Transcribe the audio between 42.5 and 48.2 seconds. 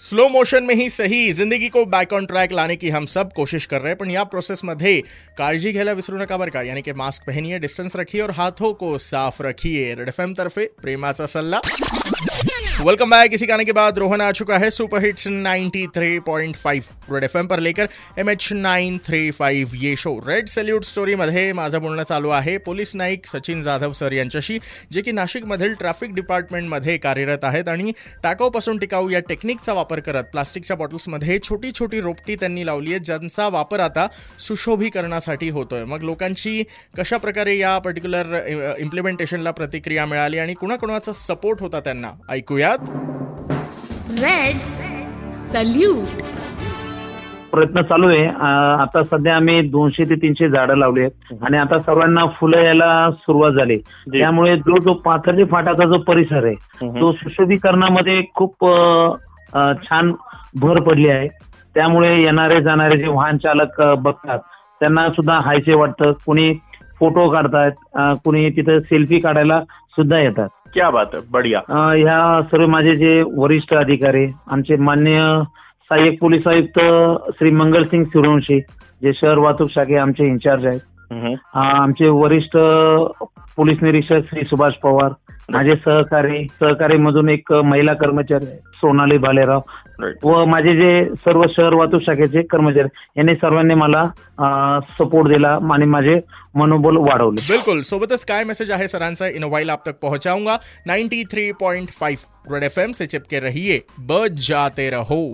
ऐकूयात. Red salute प्रयत्न चालू